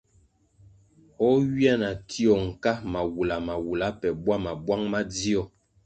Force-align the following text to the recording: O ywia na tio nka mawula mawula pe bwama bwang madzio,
O 1.27 1.27
ywia 1.45 1.73
na 1.83 1.89
tio 2.09 2.33
nka 2.47 2.73
mawula 2.93 3.35
mawula 3.47 3.87
pe 3.99 4.09
bwama 4.23 4.51
bwang 4.63 4.83
madzio, 4.91 5.41